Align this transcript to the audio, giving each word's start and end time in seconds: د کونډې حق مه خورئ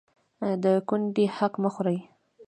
د 0.63 0.65
کونډې 0.87 1.25
حق 1.37 1.53
مه 1.61 1.69
خورئ 1.73 1.99